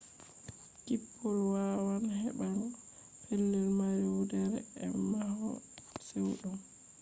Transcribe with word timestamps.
kippol 0.85 1.37
yawan 1.61 2.03
heɓaago 2.21 2.67
pelel 3.25 3.67
mari 3.77 4.03
wurdere 4.13 4.59
e 4.85 4.85
mahol 5.11 5.57
chewɗum 6.07 6.57